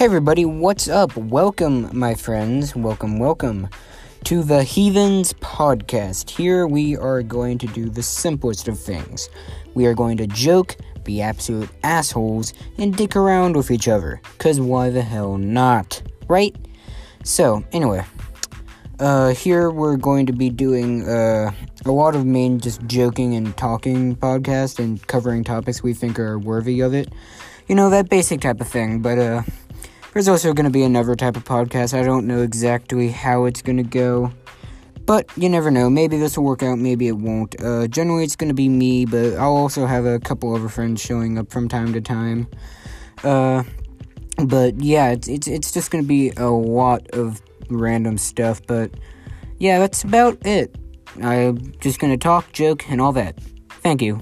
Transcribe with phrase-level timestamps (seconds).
[0.00, 1.14] Hey everybody, what's up?
[1.14, 2.74] Welcome, my friends.
[2.74, 3.68] Welcome, welcome
[4.24, 6.30] to the Heathens Podcast.
[6.30, 9.28] Here we are going to do the simplest of things.
[9.74, 14.22] We are going to joke, be absolute assholes, and dick around with each other.
[14.38, 16.00] Cause why the hell not?
[16.28, 16.56] Right?
[17.22, 18.02] So, anyway.
[18.98, 21.50] Uh, here we're going to be doing, uh,
[21.84, 26.38] a lot of main just joking and talking podcast and covering topics we think are
[26.38, 27.12] worthy of it.
[27.68, 29.42] You know, that basic type of thing, but, uh,
[30.12, 31.98] there's also going to be another type of podcast.
[31.98, 34.32] I don't know exactly how it's going to go.
[35.06, 35.90] But you never know.
[35.90, 37.60] Maybe this will work out, maybe it won't.
[37.60, 41.00] Uh, generally, it's going to be me, but I'll also have a couple other friends
[41.00, 42.46] showing up from time to time.
[43.24, 43.64] Uh,
[44.44, 48.64] but yeah, it's, it's, it's just going to be a lot of random stuff.
[48.66, 48.92] But
[49.58, 50.76] yeah, that's about it.
[51.22, 53.36] I'm just going to talk, joke, and all that.
[53.82, 54.20] Thank you.